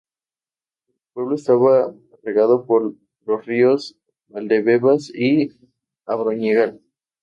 El 0.89 0.95
pueblo 1.13 1.35
estaba 1.35 1.93
regado 2.23 2.65
por 2.65 2.95
los 3.27 3.45
ríos 3.45 3.99
Valdebebas 4.29 5.11
y 5.13 5.51
Abroñigal. 6.07 6.81